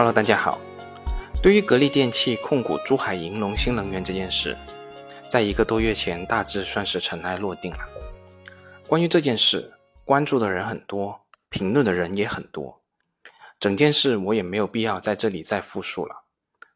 [0.00, 0.58] Hello，大家好。
[1.42, 4.56] 对于格力电器控股珠海银隆新能源这件事，
[5.28, 7.80] 在一个多月前大致算是尘埃落定了。
[8.88, 9.74] 关于这件事，
[10.06, 11.20] 关注的人很多，
[11.50, 12.80] 评论的人也很多。
[13.58, 16.24] 整件事我也没有必要在这里再复述了。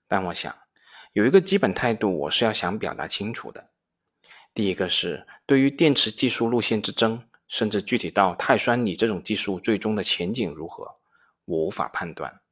[0.07, 0.55] 但我想，
[1.15, 3.71] 有一个基本态度我是要想表达清楚的。
[4.53, 10.97] 第一个是对于电池技术路线之争，甚至具体到碳酸锂这种技术最终的前景如何，
[11.47, 12.43] 我无法判断。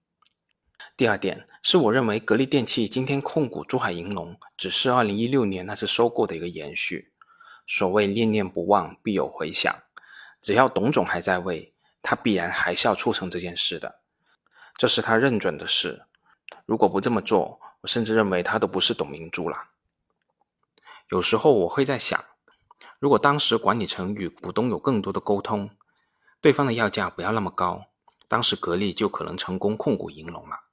[0.95, 7.12] 第二点是我认为格力电器今天控股珠海银隆，只是二零一六年那次收购的一个延续。
[7.66, 9.74] 所谓念念不忘，必有回响。
[10.41, 14.01] 只要董总还在位，他必然还是要促成这件事的，
[14.77, 16.02] 这是他认准的事。
[16.66, 19.68] 如果不这么做，我甚至认为他都不是董明珠了。
[21.09, 22.23] 有时候我会在想，
[22.98, 25.70] 如果当时管理层与股东有更多的沟通，
[26.40, 27.87] 对方的要价不要那么高，
[28.29, 30.65] 当时格力就可能成功控股银隆了。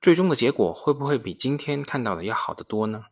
[0.00, 3.06] 最终的结果会不会比今天看到的要好得多呢？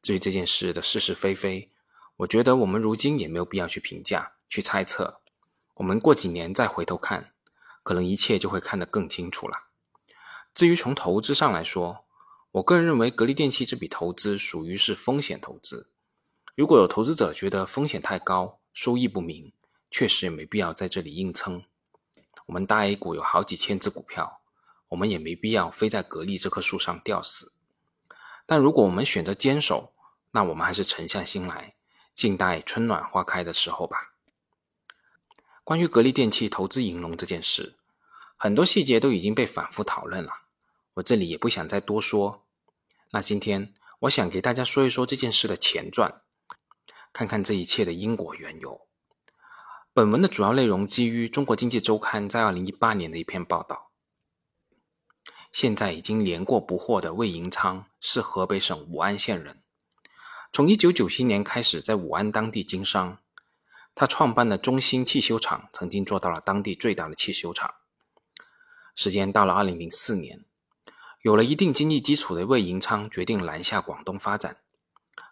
[0.00, 1.70] 至于这件事的是是非非，
[2.16, 5.20] 我觉得我们如今也没有必要去评价、去猜测。
[5.74, 7.34] 我们过几年再回头看，
[7.82, 9.68] 可能一切就会看得更清楚了。
[10.54, 12.06] 至于从投资上来说，
[12.52, 15.90] 我个人认为格力电器这笔投资属于是风险投资。
[16.54, 19.52] 如果有投资者觉得风险太高、收益不明，
[19.90, 21.62] 确实也没必要在这里硬撑。
[22.46, 24.41] 我们大 A 股有好几千只股票。
[24.92, 27.54] 我们也没必要非在格力这棵树上吊死，
[28.44, 29.94] 但如果我们选择坚守，
[30.32, 31.76] 那我们还是沉下心来，
[32.12, 34.12] 静待春暖花开的时候吧。
[35.64, 37.78] 关于格力电器投资银隆这件事，
[38.36, 40.30] 很多细节都已经被反复讨论了，
[40.94, 42.44] 我这里也不想再多说。
[43.12, 46.20] 那今天我想给大家说一说这件事的前传，
[47.14, 48.86] 看看这一切的因果缘由。
[49.94, 53.91] 本文的主要内容基于《中国经济周刊》在二零一八年的一篇报道。
[55.52, 59.62] 现在已经年过不惑的魏银昌是河北省武安县人，
[60.50, 63.18] 从1997年开始在武安当地经商。
[63.94, 67.74] 他创办的中兴汽修厂曾经做到了当地最大的汽修厂。
[68.94, 70.46] 时间到了2004年，
[71.20, 74.56] 有了一定经济基础的魏银昌决定南下广东发展，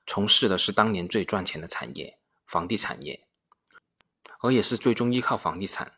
[0.06, 3.26] 从事的是当年最赚钱的产业——房地产业，
[4.40, 5.94] 而也是最终依靠房地产，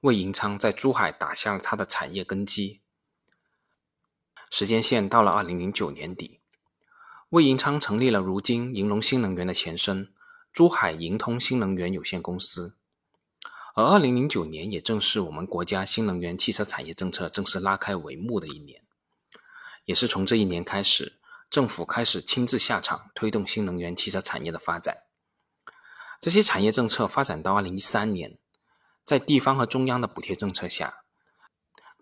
[0.00, 2.82] 魏银昌在珠海打下了他的产业根基。
[4.56, 6.38] 时间线到了二零零九年底，
[7.30, 10.14] 魏银昌成立了如今银隆新能源的前身
[10.52, 12.76] 珠海银通新能源有限公司。
[13.74, 18.84] 而二零零九年也正是我们国家新能源汽车产业政策正式拉开帷幕的一年，
[19.86, 21.18] 也是从这一年开始，
[21.50, 24.98] 政府开始亲自下场推动新能源汽车产业的发展。
[26.20, 28.38] 这些产业政策发展到二零一三年，
[29.04, 31.00] 在地方和中央的补贴政策下。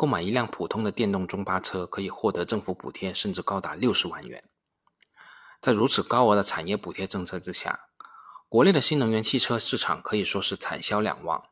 [0.02, 4.42] 购买一辆普通的电动中巴车可以获得政府补贴，甚至高达六十万元。
[5.60, 7.78] 在如此高额的产业补贴政策之下，
[8.48, 11.44] 国内的新能源汽车市场可以说是产销两旺，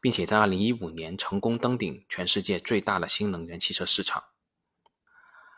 [0.00, 4.24] 并且在二零一五年成功登顶全世界最大的新能源汽车市场。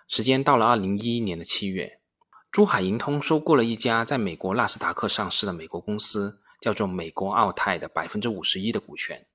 [0.07, 2.03] 时间到了二零一一年的七月，
[2.51, 9.27] 珠海银通收购了一家在美国纳斯达克上市的美国公司，叫做美国奥泰的百分之五十一的股权，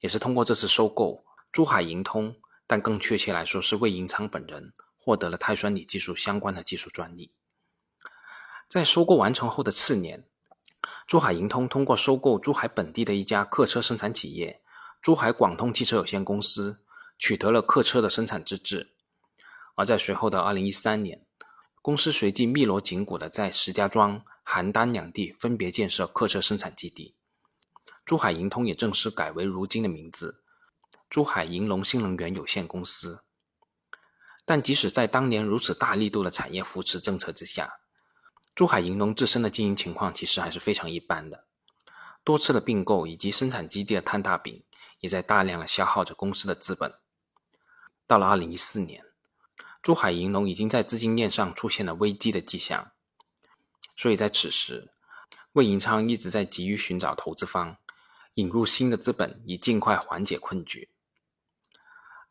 [0.00, 1.24] 也是通过这次收购。
[1.52, 2.34] 珠海银通，
[2.66, 7.34] 但更确切来说是魏银昌本人获得了碳酸锂技术相关的技术专利。
[8.66, 10.26] 在收购完成后的次年，
[11.06, 14.62] 珠海银通通过收购珠海本地的一家客车生产企业
[15.02, 16.80] 珠海广通汽车有限公司，
[17.18, 18.94] 取得了客车的生产资质。
[19.74, 21.26] 而在随后的二零一三年，
[21.82, 27.14] 公司随即密锣紧鼓的在石家庄、邯郸两地分别建设客车生产基地，
[28.06, 30.41] 珠海银通也正式改为如今的名字。
[31.12, 33.22] 珠海银隆新能源有限公司，
[34.46, 37.80] 但即使在当年如此大力度的产业扶持政策之下，
[38.54, 41.44] 珠海银隆自身的经营情况其实还是非常一般的。
[42.24, 44.64] 多次的并购以及生产基地的摊大饼，
[45.00, 46.94] 也在大量的消耗着公司的资本。
[48.06, 49.04] 到了二零一四年，
[49.82, 52.92] 珠海银隆已经在资金链上出现了危机的迹象，
[53.98, 54.94] 所以在此时，
[55.52, 57.76] 魏银昌一直在急于寻找投资方，
[58.36, 60.88] 引入新的资本，以尽快缓解困局。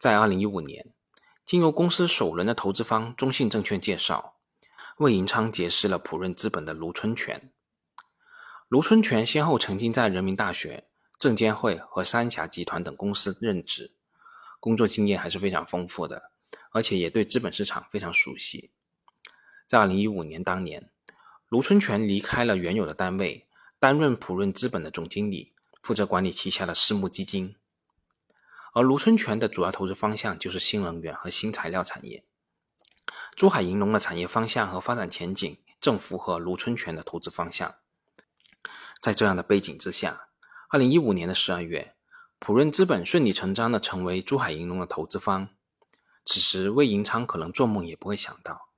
[0.01, 0.95] 在二零一五年，
[1.45, 4.33] 经由公司首轮的投资方中信证券介绍，
[4.98, 7.53] 魏银昌结识了普润资本的卢春全。
[8.68, 10.86] 卢春全先后曾经在人民大学、
[11.19, 13.94] 证监会和三峡集团等公司任职，
[14.59, 16.31] 工作经验还是非常丰富的，
[16.71, 18.71] 而且也对资本市场非常熟悉。
[19.68, 20.89] 在二零一五年当年，
[21.47, 23.45] 卢春全离开了原有的单位，
[23.77, 27.56] 担任普润资本的总经理，负责管理旗下的私募基金。
[28.73, 32.23] 而卢春泉的主要投资方向就是新能源和新材料产业。
[33.35, 37.75] 珠海银隆的产业方向和发展前景正符合卢春泉的投资方向。
[39.01, 40.27] 在这样的背景之下，
[40.69, 41.95] 二零一五年的十二月，
[42.39, 45.50] 普润资本顺理成章的成为珠海银隆的投资方。
[46.23, 48.69] 此时，魏银昌可能做梦也不会想到，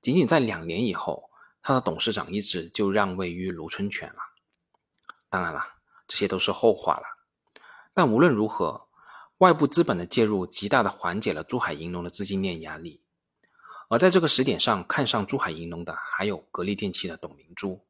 [0.00, 1.30] 仅仅在两年以后，
[1.62, 4.16] 他的董事长一职就让位于卢春泉了。
[5.30, 5.64] 当然了，
[6.06, 7.02] 这些都是后话了。
[7.94, 8.88] 但无论如何，
[9.42, 13.02] 外部资本的介入极大的缓解了珠海银隆的资金链压力。
[13.88, 17.84] 而在这个时点上，看上珠海银隆的还有格力电器的董明珠。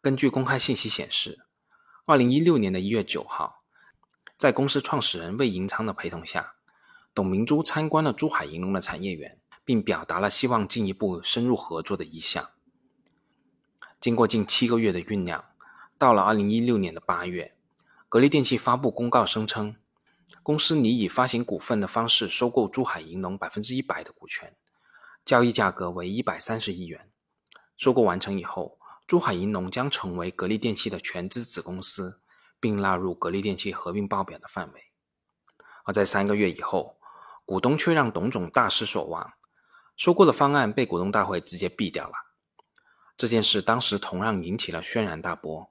[0.00, 1.44] 根据公开信息显示，
[2.06, 3.62] 二零一六年的一月九号，
[4.38, 6.54] 在公司创始人魏银昌的陪同下。
[7.12, 12.48] 董明珠参观了珠海银隆的产业园，并表达了希望进一步深入合作的意向。
[14.00, 15.44] 经过近七个月的酝酿，
[15.98, 17.54] 到了二零一六年的八月，
[18.08, 19.76] 格力电器发布公告声称，
[20.42, 24.56] 公司拟以发行股份的方式收购珠海银隆百分之一百的股权，
[25.24, 27.10] 交易价格为一百三十亿元。
[27.76, 32.20] 收购完成以后，珠海银隆将成为格力电器的全资子公司，
[32.60, 34.84] 并纳入格力电器合并报表的范围。
[35.84, 36.98] 而在三个月以后，
[37.44, 39.32] 股东却让董总大失所望，
[39.96, 42.14] 收购的方案被股东大会直接毙掉了。
[43.16, 45.70] 这件事当时同样引起了轩然大波，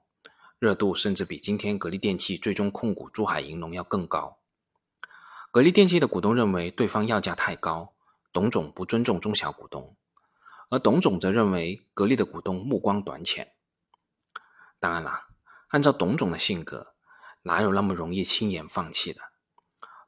[0.58, 4.38] 热度甚至比今天格力电器最终控股珠海银隆要更高。
[5.54, 7.94] 格力电器的股东认为对方要价太高，
[8.32, 9.96] 董总不尊重中小股东，
[10.68, 13.52] 而董总则认为格力的股东目光短浅。
[14.80, 15.28] 当然了，
[15.68, 16.96] 按照董总的性格，
[17.42, 19.20] 哪有那么容易轻言放弃的？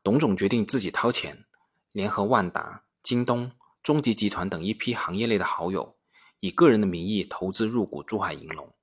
[0.03, 1.45] 董总决定自己掏钱。
[1.93, 3.53] 联合万达、京东、
[3.85, 5.97] 中集集团等一批行业内的好友，
[6.41, 8.75] 以个人的名义投资入股珠海银隆。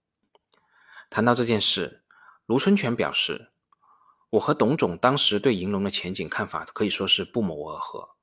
[1.10, 2.06] 谈到这件事，
[2.46, 3.52] 卢春泉表示
[4.34, 8.16] ：“我和董总当时对银隆的前景看法可以说是不谋而合。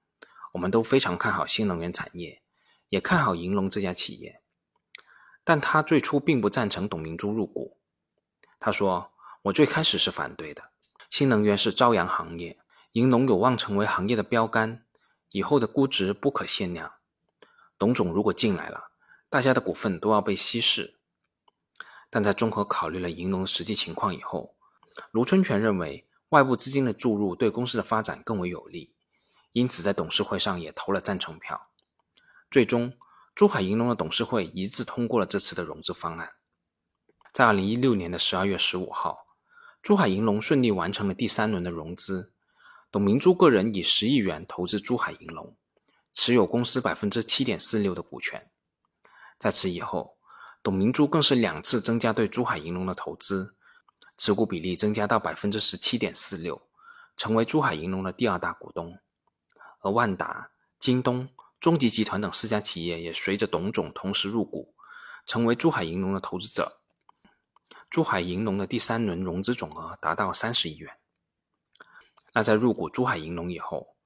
[0.53, 2.43] 我们都非常看好新能源产业，
[2.89, 4.43] 也看好银隆这家企业。
[5.45, 7.79] 但他最初并不赞成董明珠入股。
[8.59, 9.13] 他说
[9.43, 10.71] ：‘我最开始是反对的。
[11.09, 12.59] 新能源是朝阳行业。’”
[12.93, 14.85] 银隆有望成为行业的标杆，
[15.31, 16.95] 以后的估值不可限量。
[17.79, 18.91] 董总如果进来了，
[19.29, 20.97] 大家的股份都要被稀释。
[22.11, 24.57] 但在综合考虑了银隆的实际情况以后，
[25.11, 28.95] 卢春泉认为外部资金的注入对公司的发展更为有利，
[29.53, 31.69] 因此在董事会上也投了赞成票。
[32.51, 32.93] 最终，
[33.35, 36.33] 珠海银隆的董事会一致通过了这次的融资方案。
[37.33, 39.27] 在二零一六年的十二月十五号，
[39.83, 42.33] 珠海银隆顺利完成了第三轮的融资。
[42.91, 45.57] 董明珠个人以十亿元投资珠海银隆，
[46.13, 48.51] 持有公司百分之七点四六的股权。
[49.39, 50.17] 在此以后，
[50.61, 53.55] 董明珠更是两次增加对珠海银隆的投资，
[54.21, 56.61] 持股比例增加到百分之十七点四六，
[57.17, 58.99] 成为珠海银隆的第二大股东。
[59.81, 64.75] 而万达、京东、中集集团等四家企业也随着董总同时入股，
[65.25, 66.83] 成为珠海银隆的投资者。
[67.89, 70.99] 珠海银隆的第三轮融资总额达到三十亿元。
[72.35, 73.97] 那在入股珠海银隆以后，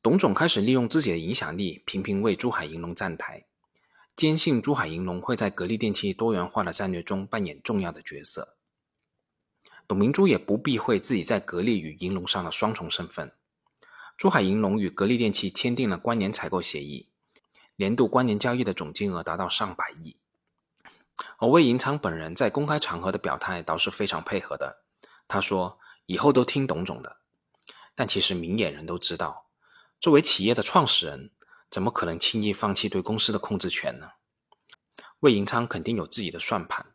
[0.00, 3.44] 董总开始利用自己的影响力，频频为珠海银隆站台，
[4.16, 8.54] 坚信珠海银隆会在格力电器多元化的战略中扮演重要的角色。
[9.88, 13.32] 董明珠也不避讳自己在格力与银隆上的双重身份。
[14.18, 17.08] 珠海银隆与格力电器签订了关联采购协议，
[17.76, 20.18] 年度关联交易的总金额达到上百亿。
[21.38, 24.82] 而魏银昌本人在公开场合的表态倒是非常配合的，
[25.26, 27.16] 他说：“以后都听董总的。”
[27.96, 29.46] 但其实明眼人都知道，
[29.98, 31.30] 作为企业的创始人，
[31.70, 34.10] 怎么可能轻易放弃对公司的控制权呢？
[35.20, 36.94] 魏银昌肯定有自己的算盘。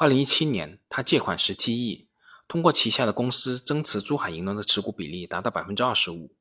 [0.00, 2.08] 二零一七年，他借款十七亿，
[2.46, 6.36] 通过旗下的公司增持珠海银隆的持股比例达到百分之二十五，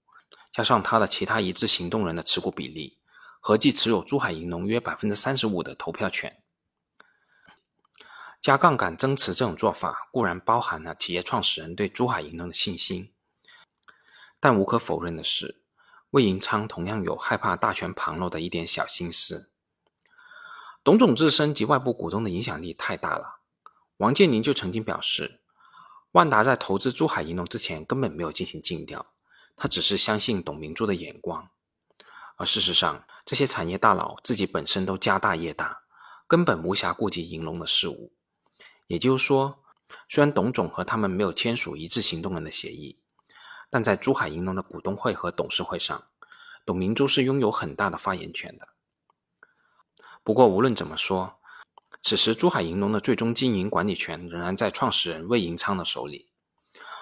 [0.51, 2.99] 加上他的其他一致行动人的持股比例，
[3.39, 6.39] 合计持有珠海银隆约百分之三十五的投票权。
[8.39, 13.11] 加杠杆增持这种做法，固然包含了企业创始人对珠海银隆的信心。
[14.39, 15.63] 但无可否认的是，
[16.11, 19.49] 魏银昌同样有害怕大权旁落的一点小心思。
[20.83, 23.36] 董总自身及外部股东的影响力太大了。
[23.97, 25.41] 王健林就曾经表示，
[26.11, 29.13] 万达在投资珠海银隆之前根本没有进行尽调，
[29.55, 31.49] 他只是相信董明珠的眼光。
[32.35, 35.81] 而事实上，这些产业大佬自己本身都家大业大，
[36.27, 38.13] 根本无暇顾及银隆的事务。
[38.85, 39.63] 也就是说，
[40.07, 42.99] 虽然董总和他们没有签署一致行动人的协议。
[43.69, 46.07] 但在珠海银隆的股东会和董事会上，
[46.65, 48.69] 董明珠是拥有很大的发言权的。
[50.23, 51.36] 不过无论怎么说，
[52.07, 56.29] 此时珠海银隆的最终经营管理权仍然在创始人魏银昌的手里。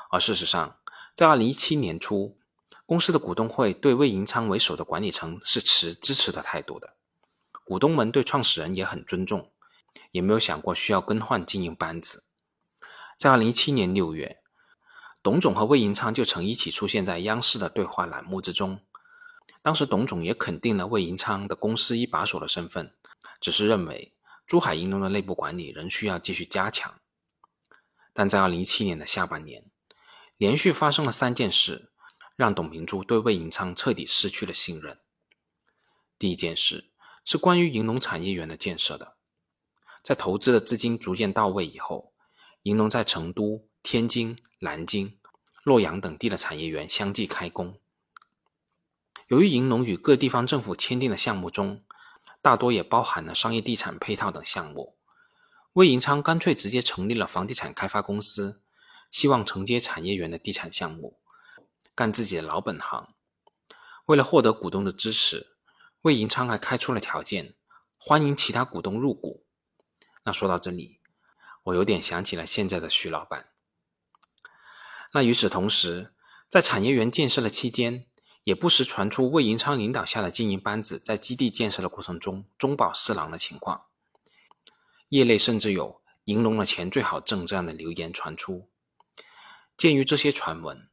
[0.10, 0.78] 而事实上，
[1.14, 2.40] 在二零一七年初，
[2.88, 6.96] 公司的股东会对魏银昌为首的管理层是持支持的态度的，
[7.64, 9.52] 股东们对创始人也很尊重，
[10.10, 12.24] 也没有想过需要更换经营班子。
[13.20, 14.40] 在二零一七年六月，
[15.22, 18.80] 董总和魏银昌就曾一起出现在央视的对话栏目之中，
[19.62, 22.92] 当时董总也肯定了魏银昌的公司一把手的身份，
[23.40, 24.12] 只是认为
[24.46, 27.00] 珠海银隆的内部管理仍需要继续加强。
[28.14, 29.66] 但在二零一七年的下半年，
[30.38, 31.92] 连续发生了三件事，
[32.36, 35.00] 让董明珠对魏银昌彻底失去了信任。
[36.18, 36.92] 第一件事
[37.26, 39.18] 是关于银隆产业园的建设的，
[40.02, 42.14] 在投资的资金逐渐到位以后，
[42.64, 45.20] 银隆在成都、天津、南京、
[45.64, 47.80] 洛阳等地的产业园相继开工。
[49.28, 51.84] 由于银隆与各地方政府签订的项目中，
[52.46, 55.00] 大多也包含了商业地产配套等项目，
[55.74, 58.62] 魏银昌干脆直接成立了房地产开发公司。
[59.10, 61.20] 希望承接产业园的地产项目，
[61.96, 63.16] 干自己的老本行。
[64.06, 65.56] 为了获得股东的支持，
[66.02, 67.56] 魏银昌还开出了条件，
[67.98, 69.44] 欢迎其他股东入股。
[70.24, 71.00] 那说到这里，
[71.64, 73.50] 我有点想起了现在的徐老板。
[75.14, 76.14] 那与此同时，
[76.48, 78.06] 在产业园建设的期间，
[78.46, 83.88] 也不时传出魏银昌领导下的经营班子在基地建设的过程中中饱私囊的情况。
[85.10, 88.70] 业内甚至有“银龙的钱最好挣”这样的流言传出。
[89.76, 90.88] 鉴于这些传闻，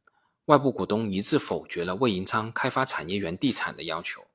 [0.46, 4.26] 外部股东一致否决了魏银昌开发产业园地产的要求。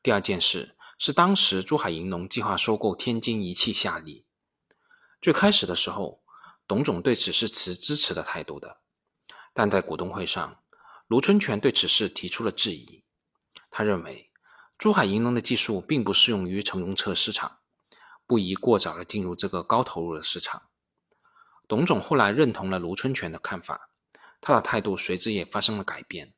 [0.00, 4.24] 第二件事是，当时珠海银隆计划收购天津一汽夏利。
[5.20, 6.22] 最开始的时候，
[6.68, 8.78] 董总对此是持支持的态度的，
[9.52, 10.59] 但在股东会上，
[11.10, 13.02] 卢春全对此事提出了质疑。
[13.68, 14.30] 他认为，
[14.78, 17.58] 珠海银隆的技术并不适用于乘用车市场，
[18.28, 20.70] 不宜过早的进入这个高投入的市场。
[21.66, 23.90] 董总后来认同了卢春全的看法，
[24.40, 26.32] 他的态度随之也发生了改变。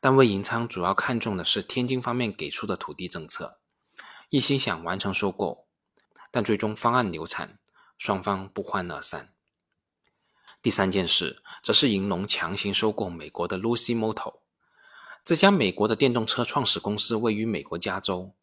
[0.00, 3.60] 但魏银仓主要看重的是天津方面给出的土地政策，
[4.30, 5.68] 一心想完成收购，
[6.32, 7.60] 但最终方案流产，
[7.96, 9.35] 双方不欢而散。
[10.66, 14.42] 第三件事则是银隆强行收购美国的 Lucy m o t o
[15.24, 18.34] 这家美国的电动车创始公司位于美国加州，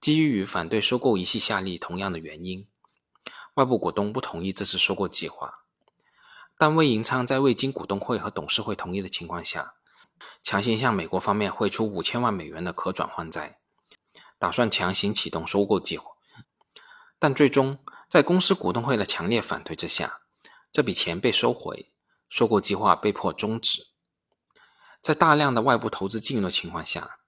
[0.00, 2.66] 基于与反对收购一汽夏利同样的原因。
[3.56, 5.52] 外部股东不同意这次收购计划，
[6.56, 9.74] 但魏银昌在未经股东会和董事会同意的情况下，
[10.42, 13.58] 强行向美国方面汇出五千万美元的可转换债，
[14.38, 16.12] 打算强行启动收购计划。
[17.18, 20.20] 但最终在公司股东会的强烈反对之下，
[20.78, 21.90] 这笔钱被收回，
[22.28, 23.88] 收购计划被迫终止。
[25.02, 27.18] 在大量的外部投资进入的情况下，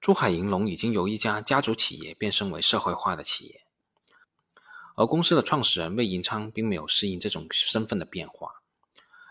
[0.00, 3.66] 珠海银隆已经由一家家族企业变身为社会化的企业。
[4.96, 8.62] 而公司的创始人魏银昌并没有适应这种身份的变化，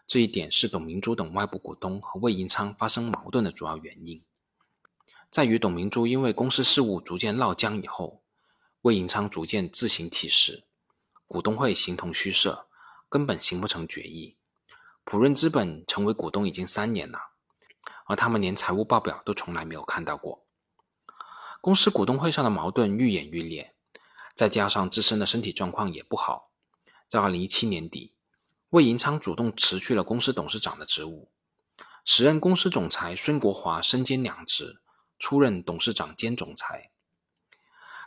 [0.06, 4.24] 这一点是董明珠等外部股东和魏银昌发生矛盾的主要原因，
[5.32, 8.22] 在与董明珠因为公司事务逐渐闹僵以后，
[8.84, 10.64] 魏银昌逐渐自行其事，
[11.26, 12.68] 股东会形同虚设，
[13.14, 14.38] 根本形不成决议。
[15.04, 17.20] 普润资本成为股东已经三年了，
[18.08, 20.48] 而他们连财务报表都从来没有看到过。
[21.62, 23.76] 公司股东会上的矛盾愈演愈烈。
[24.34, 26.50] 再加上自身的身体状况也不好，
[27.08, 28.16] 在二零一七年底，
[28.72, 31.30] 魏银昌主动辞去了公司董事长的职务，
[32.04, 34.82] 时任公司总裁孙国华身兼两职，
[35.20, 36.90] 出任董事长兼总裁。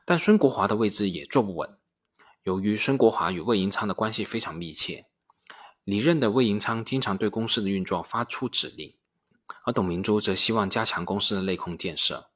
[0.04, 1.78] 但孙国华的位置也坐不稳，
[2.46, 5.06] 由于孙国华与魏银昌的关系非常密切，
[5.82, 8.94] 离任的魏银昌经常对公司的运作发出指令，
[9.64, 12.30] 而董明珠则希望加强公司的内控建设，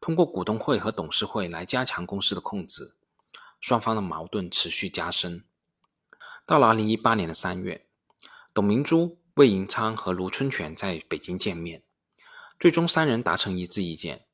[0.00, 2.94] 通过股东会和董事会来加强公司的控制。
[3.60, 5.44] 双方的矛盾持续加深。
[6.46, 7.84] 到了二零一八年的三月，
[8.54, 11.82] 董明珠、魏银昌和卢春泉在北京见面，
[12.58, 14.24] 最终三人达成一致意见，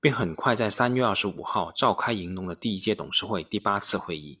[0.00, 4.38] 并很快在三月二十五号召开银隆的第一届董事会第八次会议，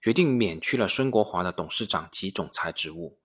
[0.00, 3.18] 决定免去了孙国华的董事长及总裁职务，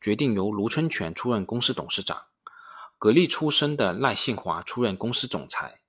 [0.00, 2.26] 决定由卢春泉出任公司董事长，
[2.98, 5.80] 格力出身的赖信华出任公司总裁。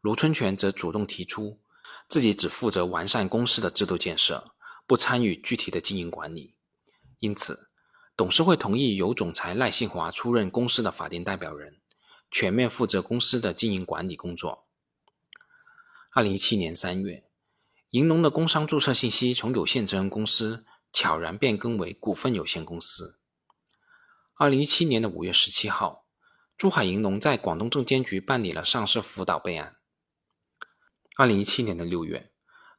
[0.00, 1.60] 卢春泉则主动提出。
[2.08, 4.52] 自己只负责完善公司的制度建设，
[4.84, 6.56] 不参与具体的经营管理。
[7.18, 7.70] 因此，
[8.16, 11.80] 董事会同意由总裁赖信华出任公司的法定代表人，
[12.28, 14.66] 全面负责公司的经营管理工作。
[16.12, 17.29] 二零一七年三月，
[17.90, 23.18] 银龙的工商注册信息从有限责任公司悄然变更为股份有限公司。
[24.36, 26.06] 二零一七年的五月十七号，
[26.56, 29.76] 珠海银龙在广东证监局办理了上市辅导备案。
[31.16, 32.30] 二零一七年的六月，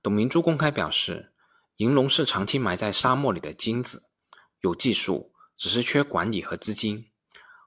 [0.01, 1.33] 董明珠公开表示，
[1.75, 4.05] 银龙是长期埋在沙漠里的金子，
[4.61, 7.11] 有技术、只是缺管理和资金。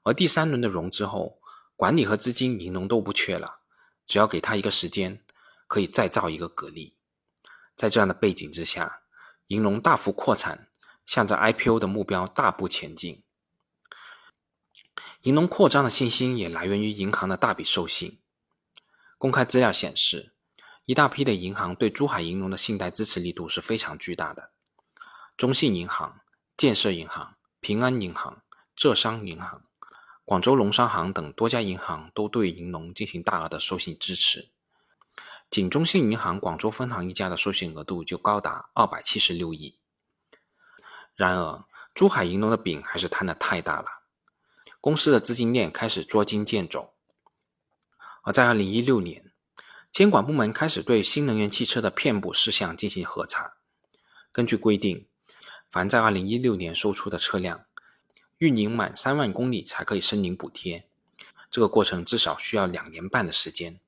[0.03, 1.39] 而第三轮的融资后，
[1.75, 3.59] 管理和资金银龙都不缺了，
[4.07, 5.23] 只要给他一个时间，
[5.67, 6.94] 可以再造一个格力。
[7.75, 9.01] 在这样的背景之下，
[9.47, 10.67] 银龙大幅扩产，
[11.05, 13.23] 向着 IPO 的目标大步前进。
[15.21, 18.19] 银龙扩张的信心也来源于银行的大笔授信。
[19.17, 20.33] 公开资料显示，
[20.85, 24.51] 一大批的银行对珠海银龙的信贷支持力度是非常巨大的。
[25.35, 26.21] 中信银行、
[26.55, 28.43] 建设银行、平安银行、
[28.75, 29.63] 浙商银行。
[30.23, 34.49] 广州农商行等多家银行都对银龙进行大额的授信支持，
[35.49, 39.77] 仅中信银行广州分行一家的授信额度就高达二百七十六亿。
[41.15, 43.85] 然而，珠海银龙的饼还是摊得太大了，
[44.81, 46.93] 公司的资金链开始捉襟见肘。
[48.23, 49.31] 而在二零一六年，
[49.91, 53.53] 监管部门开始对新能源汽车的骗补事项进行核查。
[54.33, 55.07] 根据规定，
[55.69, 57.63] 凡在二零一六年售出的车辆，
[58.39, 60.89] 运营满三万公里才可以申领补贴，
[61.49, 63.79] 这个过程至少需要两年半的时间。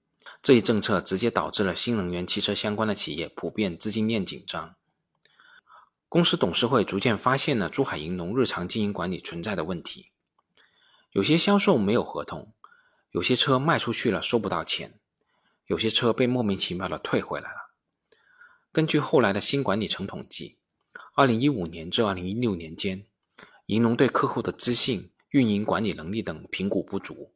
[0.48, 4.78] 这一政策直接导致了新能源汽车相关的企业普遍资金链紧张。
[6.08, 10.12] 公司董事会逐渐发现了珠海银龙日常经营管理存在的问题：
[11.12, 12.54] 有些销售没有合同，
[13.12, 14.98] 有些车卖出去了收不到钱，
[15.66, 17.74] 有些车被莫名其妙的退回来了。
[18.72, 20.60] 根据后来的新管理层统计，
[21.14, 23.06] 二零一五年至二零一六年间。
[23.66, 27.34] 银龙对客户的资信、运营管理能力等评估不足，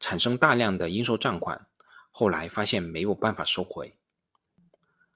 [0.00, 1.66] 产生大量的应收账款，
[2.16, 3.98] 后来发现没有办法收回。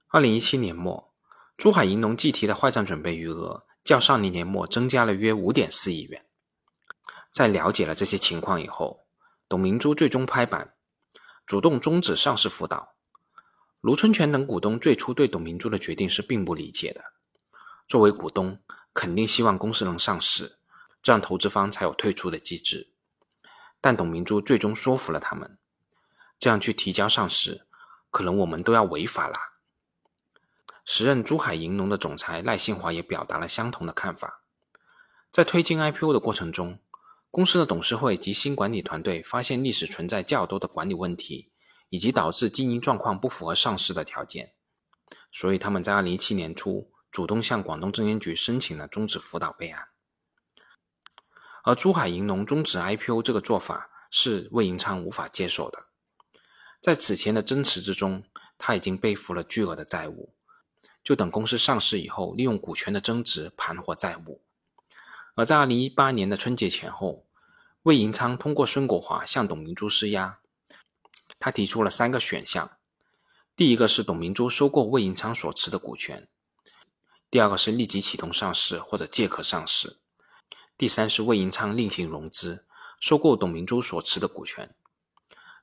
[0.09, 1.13] 二零一七年末，
[1.55, 6.25] 珠海银隆计提的坏账准备余额较上年年末增加了约五点四亿元。
[7.31, 9.05] 在了解了这些情况以后，
[9.47, 10.73] 董明珠最终拍板，
[11.45, 12.95] 主动终止上市辅导。
[13.79, 17.01] 卢春泉等股东最初对董明珠的决定是并不理解的，
[17.87, 18.59] 作为股东，
[18.93, 20.57] 肯定希望公司能上市。
[21.01, 22.91] 这样投资方才有退出的机制，
[23.79, 25.57] 但董明珠最终说服了他们，
[26.39, 27.67] 这样去提交上市，
[28.09, 29.37] 可能我们都要违法了。
[30.85, 34.41] 时任珠海银龙的总裁赖新华也表达了相同的看法。
[35.31, 36.79] 在推进 IPO 的过程中，
[37.29, 41.51] 公司的董事会及新管理团队发现历史存在较多的管理问题，
[41.89, 44.53] 以及导致经营状况不符合上市的条件，
[45.31, 49.89] 所以他们在2017年初主动向广东证监局申请了终止辅导备案。
[51.63, 55.88] 而珠海银龙终止 IPO 这个做法是魏银昌无法接受的。
[56.81, 58.23] 在此前的增持之中，
[58.57, 60.33] 他已经背负了巨额的债务，
[61.03, 64.41] 就等公司上市以后，利用股权的增值盘活债务。
[65.35, 67.25] 而在2018年的春节前后，
[67.83, 70.39] 魏银昌通过孙国华向董明珠施压，
[71.37, 72.77] 他提出了三个选项：
[73.55, 76.27] 第一个是董明珠收购魏银昌所持的股权；
[77.29, 79.97] 第二个是立即启动上市或者借壳上市。
[80.77, 82.65] 第三是魏银昌另行融资，
[83.01, 84.73] 收购董明珠所持的股权。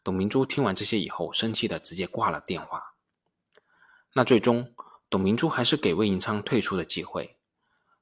[0.07, 2.95] 董明珠听完这些以后，生气的直接挂了电话。
[4.12, 4.73] 那最终，
[5.11, 7.37] 董明珠还是给魏银昌退出的机会。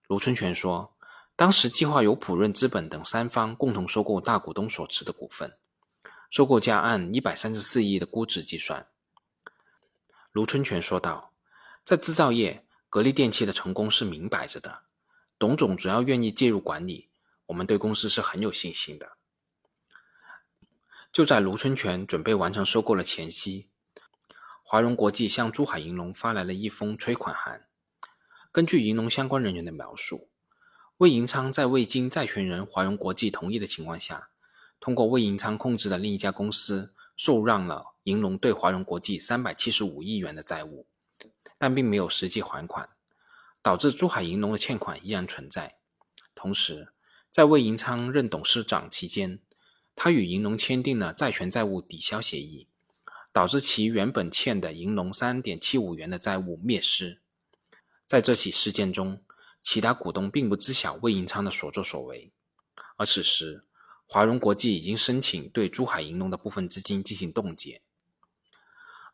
[0.06, 0.94] 卢春泉说，
[1.34, 5.56] 当时计划由普润资本等三方共同收购大股东所持的股份，
[6.28, 8.86] 收购价按一百三十四亿的估值计算。
[10.32, 11.32] 卢春泉说道，
[11.86, 14.82] 在制造业，格力电器的成功是明摆着的。
[15.38, 17.08] 董总只要愿意介入管理，
[17.46, 19.16] 我们对公司是很有信心的。
[21.14, 23.68] 就在卢春全准备完成收购的前夕，
[24.64, 27.68] 华融国际向珠海银龙发来了一封催款函。
[28.50, 30.28] 根据银龙相关人员的描述，
[30.96, 34.30] 魏银昌在未经债权人华融国际同意的情况下，
[34.80, 40.88] 通过魏银昌控制的另一家公司受让了银龙对华融国际三百七十五亿元的债务，
[41.56, 42.88] 但并没有实际还款。
[43.62, 45.76] 导致珠海银龙的欠款依然存在。
[46.34, 46.92] 同时，
[47.30, 49.38] 在魏银昌任董事长期间，
[49.96, 52.68] 他与银龙签订了债权债务抵消协议，
[53.32, 57.20] 导致其原本欠的银龙三点七五元的债务灭失。
[58.06, 59.22] 在这起事件中，
[59.62, 62.30] 其他股东并不知晓魏银昌的所作所为，
[62.96, 63.64] 而此时
[64.06, 67.80] 华融国际已经申请对珠海银龙的部分资金进行冻结。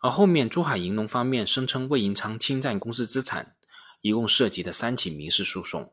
[0.01, 3.55] 而后面珠海银龙方面声称魏银昌侵占公司资产。
[4.03, 5.93] 一共涉及的三起民事诉讼，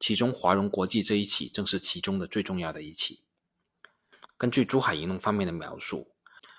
[0.00, 3.21] 其中华融国际这一起正是其中的最重要的一起。
[4.42, 6.10] 根据珠海银龙方面的描述，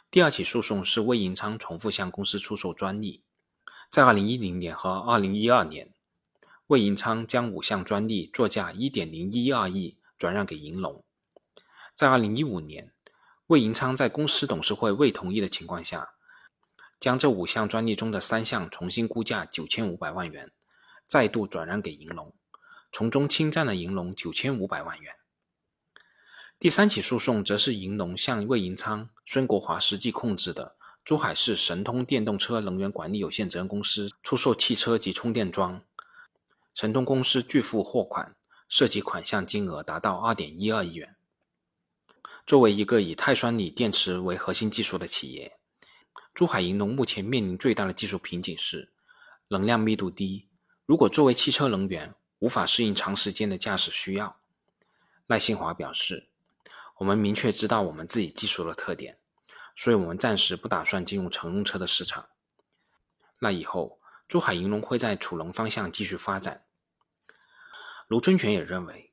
[0.10, 3.26] 第二起诉讼是魏银昌重复向公司出售专利。
[3.91, 5.93] 在二零一零年和二零一二年，
[6.67, 11.04] 魏银昌将五项专利作价一点零一二亿转让给银龙。
[11.93, 12.93] 在二零一五年，
[13.48, 16.12] 魏银昌在公司董事会未同意的情况下，
[17.02, 20.50] 将这五项专利中的三项重新估价九千五百万元。
[21.06, 22.34] 再度转让给银龙，
[22.93, 25.13] 从中侵占了银龙九千五百万元。
[26.63, 35.82] 第三起诉讼则是银龙向魏银昌、孙国华实际控制的珠海市神通电动车能源管理有限责任公司出售汽车及充电桩，
[36.73, 38.34] 神通公司拒付货款，
[38.69, 41.17] 涉及款项金额达到二点一二亿元。
[42.47, 45.58] 作为一个以碳酸锂电池为核心技术的企业，
[46.34, 48.93] 珠海银龙目前面临最大的技术瓶颈是
[49.49, 50.47] 能量密度低。
[50.86, 54.38] 如果作为汽车能源，无法适应长时间的驾驶需要。
[55.28, 56.30] 赖新华表示。
[57.04, 59.20] 我们明确知道我们自己技术的特点，
[59.76, 62.30] 所以我们暂时不打算进入乘用车的市场。
[63.39, 66.63] 那以后，珠海银隆会在储能方向继续发展。
[68.08, 69.12] 卢春泉也认为，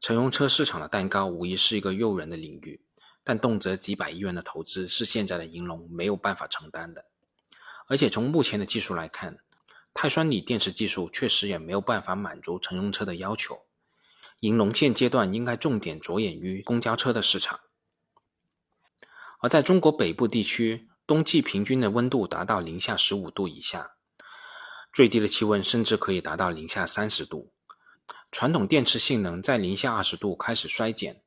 [0.00, 2.84] 乘用车市场的蛋糕无疑是一个诱人的领域，
[3.22, 7.04] 但动辄几百亿元的投资是现在的银隆没有办法承担的。
[7.86, 9.38] 而且从目前的技术来看，
[9.92, 13.63] 碳酸锂电池技术确实也没有办法满足乘用车的要求。
[14.44, 17.60] 银龙现阶段应该重点着眼于公交车的市场，
[19.40, 23.92] 而在中国北部地区，冬季平均的温度达到零下十五度以下，
[24.92, 27.54] 最低的气温甚至可以达到零下三十度。
[28.30, 31.22] 传统电池性能在零下二十度开始衰减，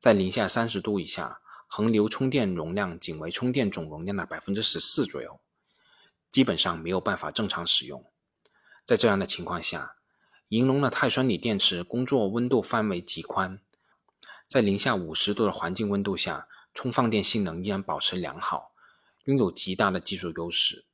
[0.00, 5.40] 在零下三十度以下，恒流充电容量仅为充电总容量的百分之十四左右，
[6.32, 8.04] 基本上没有办法正常使用。
[8.84, 9.95] 在这样的情况下，
[10.48, 13.60] 银龙的碳酸锂电池工作温度范围极宽，
[14.46, 18.70] 在零下五十度的环境温度下，充放电性能依然保持良好，
[19.24, 20.84] 拥有极大的技术优势。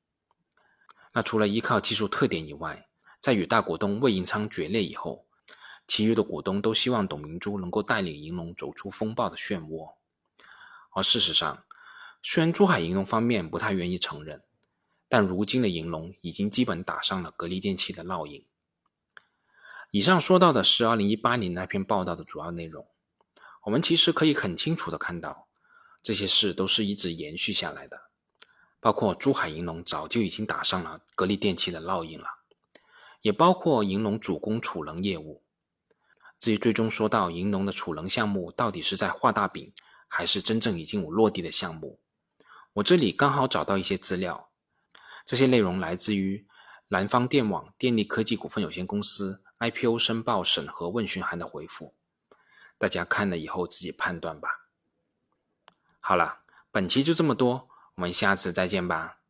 [1.12, 2.88] 那除了依靠技术特点以外，
[3.20, 5.26] 在与大股东魏银昌决裂以后，
[5.86, 9.96] 其余的股东都希望董明珠能够带领银龙走出风暴的漩涡。
[10.92, 11.62] 而事实上，
[12.22, 14.42] 虽然珠海银龙方面不太愿意承认，
[15.10, 18.46] 但如今的银龙已经基本打上了格力电器的烙印。
[19.92, 22.86] 以上说到的是二零一八年那篇报道的主要内容。
[23.64, 25.48] 我们其实可以很清楚的看到，
[26.02, 28.00] 这些事都是一直延续下来的，
[28.80, 32.26] 包括珠海银隆早就已经打上了格力电器的烙印了，
[33.20, 35.42] 也包括银隆主攻储能业务。
[36.38, 39.74] 至于最终说到银隆的储能项目到底是在画大饼，
[40.08, 42.00] 还是真正已经有落地的项目，
[42.72, 44.48] 我这里刚好找到一些资料，
[45.26, 46.46] 这些内容来自于
[46.88, 49.42] 南方电网电力科技股份有限公司。
[49.62, 51.94] IPO 申报审核问询函的回复，
[52.78, 54.66] 大家看了以后自己判断吧。
[56.00, 56.40] 好了，
[56.72, 59.21] 本期就这么多，我们下次再见吧。